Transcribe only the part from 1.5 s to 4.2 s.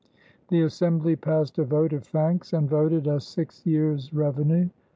a vote of thanks and voted a six years'